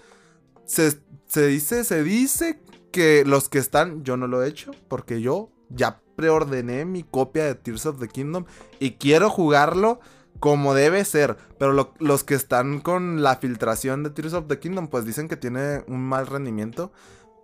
[0.66, 2.62] Se, se dice, se dice
[2.94, 7.46] que los que están, yo no lo he hecho, porque yo ya preordené mi copia
[7.46, 8.46] de Tears of the Kingdom
[8.80, 10.00] y quiero jugarlo
[10.40, 11.38] como debe ser.
[11.58, 15.38] Pero los que están con la filtración de Tears of the Kingdom, pues dicen que
[15.38, 16.92] tiene un mal rendimiento.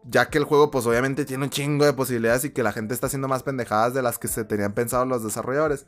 [0.04, 2.94] Ya que el juego, pues obviamente tiene un chingo de posibilidades y que la gente
[2.94, 5.86] está haciendo más pendejadas de las que se tenían pensado los desarrolladores.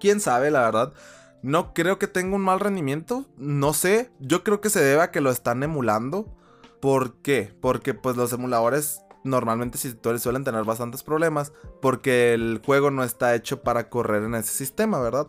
[0.00, 0.92] Quién sabe, la verdad.
[1.42, 3.26] No creo que tenga un mal rendimiento.
[3.36, 4.10] No sé.
[4.18, 6.36] Yo creo que se debe a que lo están emulando.
[6.80, 7.54] ¿Por qué?
[7.60, 13.62] Porque pues los emuladores normalmente suelen tener bastantes problemas porque el juego no está hecho
[13.62, 15.26] para correr en ese sistema, ¿verdad?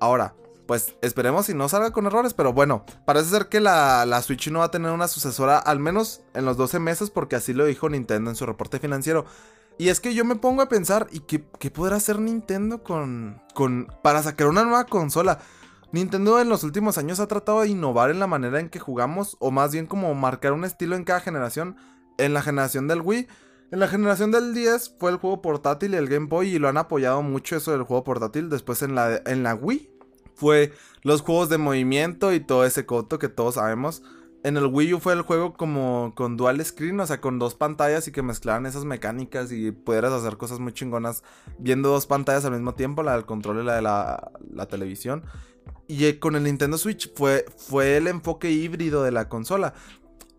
[0.00, 0.34] Ahora,
[0.68, 4.58] pues esperemos si no salga con errores, pero bueno, parece ser que la, Switch no
[4.58, 7.88] va a tener una sucesora al menos en los 12 meses porque así lo dijo
[7.88, 9.24] Nintendo en su reporte financiero.
[9.78, 11.38] Y es que yo me pongo a pensar, ¿y qué,
[11.70, 15.38] podrá hacer Nintendo con, con, para sacar una nueva consola?
[15.90, 19.38] Nintendo en los últimos años ha tratado de innovar en la manera en que jugamos,
[19.40, 21.76] o más bien como marcar un estilo en cada generación
[22.18, 23.26] en la generación del Wii.
[23.70, 26.68] En la generación del 10 fue el juego portátil y el Game Boy y lo
[26.68, 28.48] han apoyado mucho eso del juego portátil.
[28.48, 29.90] Después en la, en la Wii
[30.34, 34.02] fue los juegos de movimiento y todo ese coto que todos sabemos.
[34.44, 37.56] En el Wii U fue el juego como con dual screen, o sea, con dos
[37.56, 41.24] pantallas y que mezclaban esas mecánicas y pudieras hacer cosas muy chingonas
[41.58, 45.24] viendo dos pantallas al mismo tiempo, la del control y la de la, televisión.
[45.88, 49.74] Y eh, con el Nintendo Switch fue, fue el enfoque híbrido de la consola.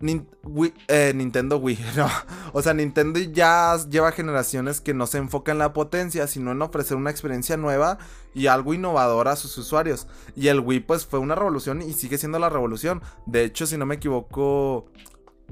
[0.01, 2.07] Eh, Nintendo Wii, no.
[2.53, 6.61] O sea, Nintendo ya lleva generaciones que no se enfoca en la potencia, sino en
[6.61, 7.97] ofrecer una experiencia nueva
[8.33, 10.07] y algo innovador a sus usuarios.
[10.35, 13.01] Y el Wii, pues, fue una revolución y sigue siendo la revolución.
[13.25, 14.85] De hecho, si no me equivoco,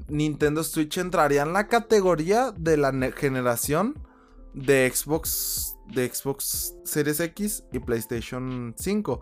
[0.08, 3.98] Nintendo Switch entraría en la categoría de la generación
[4.54, 9.20] de Xbox, de Xbox Series X y PlayStation 5.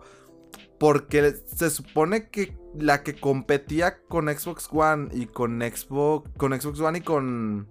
[0.79, 6.79] Porque se supone que la que competía con Xbox One y con Xbox, con Xbox
[6.79, 7.67] One y con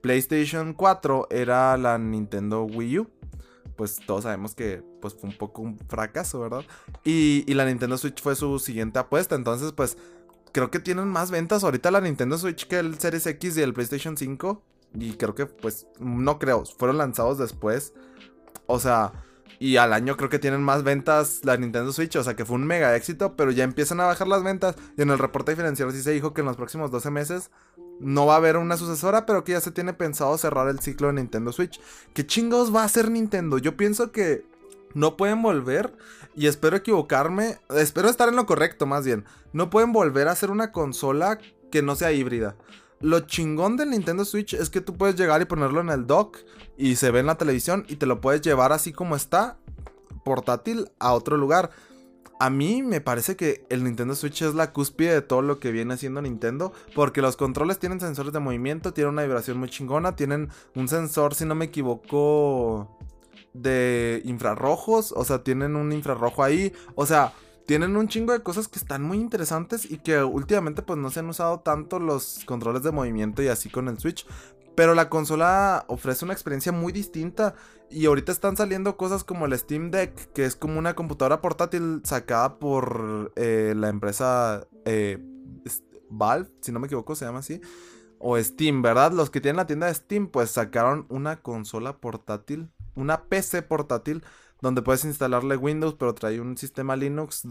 [0.00, 3.10] PlayStation 4 era la Nintendo Wii U.
[3.76, 6.64] Pues todos sabemos que pues, fue un poco un fracaso, ¿verdad?
[7.04, 9.36] Y, y la Nintendo Switch fue su siguiente apuesta.
[9.36, 9.96] Entonces, pues
[10.52, 13.74] creo que tienen más ventas ahorita la Nintendo Switch que el Series X y el
[13.74, 14.62] PlayStation 5.
[14.94, 17.92] Y creo que, pues, no creo, fueron lanzados después.
[18.66, 19.12] O sea,
[19.58, 22.56] y al año creo que tienen más ventas la Nintendo Switch, o sea que fue
[22.56, 24.76] un mega éxito, pero ya empiezan a bajar las ventas.
[24.96, 27.50] Y en el reporte financiero sí se dijo que en los próximos 12 meses
[28.00, 31.08] no va a haber una sucesora, pero que ya se tiene pensado cerrar el ciclo
[31.08, 31.80] de Nintendo Switch.
[32.14, 33.58] ¿Qué chingados va a hacer Nintendo?
[33.58, 34.46] Yo pienso que
[34.94, 35.94] no pueden volver,
[36.34, 39.24] y espero equivocarme, espero estar en lo correcto más bien.
[39.52, 41.38] No pueden volver a hacer una consola
[41.70, 42.56] que no sea híbrida.
[43.00, 46.38] Lo chingón del Nintendo Switch es que tú puedes llegar y ponerlo en el dock
[46.76, 49.58] y se ve en la televisión y te lo puedes llevar así como está,
[50.24, 51.70] portátil, a otro lugar.
[52.40, 55.72] A mí me parece que el Nintendo Switch es la cúspide de todo lo que
[55.72, 56.72] viene haciendo Nintendo.
[56.94, 61.34] Porque los controles tienen sensores de movimiento, tienen una vibración muy chingona, tienen un sensor,
[61.34, 62.96] si no me equivoco,
[63.54, 65.12] de infrarrojos.
[65.16, 66.72] O sea, tienen un infrarrojo ahí.
[66.94, 67.32] O sea,
[67.68, 71.20] tienen un chingo de cosas que están muy interesantes y que últimamente pues no se
[71.20, 74.26] han usado tanto los controles de movimiento y así con el Switch.
[74.74, 77.54] Pero la consola ofrece una experiencia muy distinta.
[77.90, 82.00] Y ahorita están saliendo cosas como el Steam Deck, que es como una computadora portátil
[82.04, 85.18] sacada por eh, la empresa eh,
[86.08, 87.60] Valve, si no me equivoco, se llama así.
[88.18, 89.12] O Steam, ¿verdad?
[89.12, 94.24] Los que tienen la tienda de Steam, pues sacaron una consola portátil, una PC portátil
[94.60, 97.46] donde puedes instalarle Windows, pero trae un sistema Linux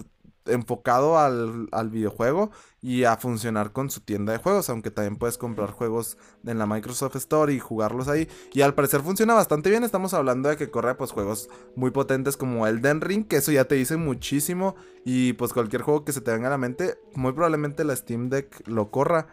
[0.46, 5.72] enfocado al, videojuego y a funcionar con su tienda de juegos, aunque también puedes comprar
[5.72, 8.28] juegos en la Microsoft Store y jugarlos ahí.
[8.54, 12.38] Y al parecer funciona bastante bien, estamos hablando de que corre pues juegos muy potentes
[12.38, 16.22] como Elden Ring, que eso ya te dice muchísimo y pues cualquier juego que se
[16.22, 19.28] te venga a la mente, muy probablemente la Steam Deck lo corra.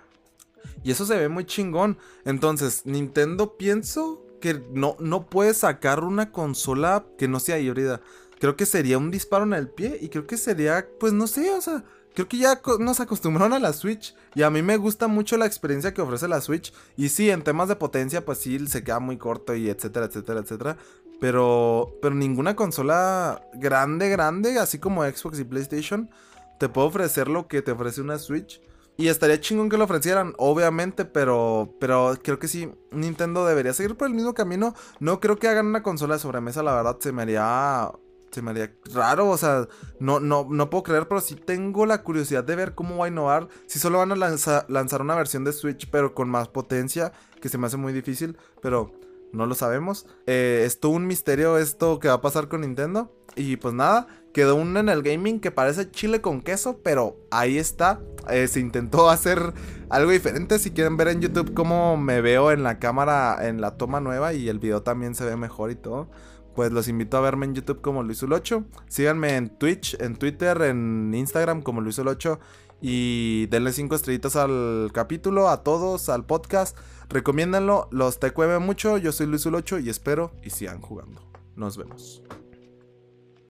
[0.83, 1.99] Y eso se ve muy chingón.
[2.25, 8.02] Entonces, Nintendo pienso que no, no puedes sacar una consola que no sea híbrida.
[8.38, 11.50] Creo que sería un disparo en el pie y creo que sería, pues no sé,
[11.54, 15.09] o sea, creo que ya nos acostumbraron a la Switch y a mí me gusta
[15.09, 18.66] mucho la experiencia que ofrece la Switch y sí, en temas de potencia pues sí
[18.66, 20.76] se queda muy corto y etcétera, etcétera, etcétera,
[21.22, 26.11] pero pero ninguna consola grande grande, así como Xbox y PlayStation
[26.59, 28.61] te puede ofrecer lo que te ofrece una Switch.
[28.96, 33.96] Y estaría chingón que lo ofrecieran, obviamente, pero, pero creo que sí, Nintendo debería seguir
[33.96, 34.74] por el mismo camino.
[35.00, 37.90] No creo que hagan una consola de sobremesa, la verdad, se me haría,
[38.30, 39.66] se me haría raro, o sea,
[39.98, 43.09] no, no, no puedo creer, pero sí tengo la curiosidad de ver cómo va a
[43.09, 43.48] innovar.
[43.66, 47.59] Si solo van a lanzar una versión de Switch, pero con más potencia, que se
[47.59, 48.92] me hace muy difícil, pero
[49.35, 50.07] no lo sabemos.
[50.26, 53.12] Eh, es todo un misterio esto que va a pasar con Nintendo.
[53.37, 57.57] Y pues nada, quedó un en el gaming que parece chile con queso, pero ahí
[57.57, 58.01] está.
[58.29, 59.55] Eh, se intentó hacer
[59.88, 60.59] algo diferente.
[60.59, 64.35] Si quieren ver en YouTube cómo me veo en la cámara, en la toma nueva
[64.35, 66.11] y el video también se ve mejor y todo.
[66.55, 68.64] Pues los invito a verme en YouTube como Luisul8.
[68.88, 72.38] Síganme en Twitch, en Twitter, en Instagram como Luisul8.
[72.81, 76.77] Y denle 5 estrellitas al capítulo, a todos, al podcast.
[77.09, 78.99] Recomiéndanlo, los te mucho.
[78.99, 81.23] Yo soy Luisul8 y espero y sigan jugando.
[81.57, 82.23] Nos vemos.